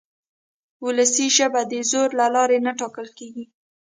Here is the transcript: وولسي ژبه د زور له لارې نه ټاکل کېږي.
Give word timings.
وولسي 0.83 1.27
ژبه 1.37 1.61
د 1.71 1.73
زور 1.91 2.09
له 2.19 2.27
لارې 2.35 2.57
نه 2.65 2.71
ټاکل 2.79 3.07
کېږي. 3.17 3.45